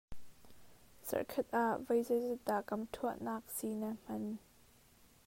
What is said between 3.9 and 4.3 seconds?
hman?